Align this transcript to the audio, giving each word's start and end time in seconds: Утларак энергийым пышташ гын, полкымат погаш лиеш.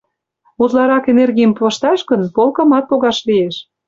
Утларак 0.61 1.05
энергийым 1.13 1.53
пышташ 1.57 1.99
гын, 2.09 2.21
полкымат 2.35 2.85
погаш 2.89 3.17
лиеш. 3.27 3.55